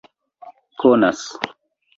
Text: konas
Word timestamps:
konas 0.79 1.23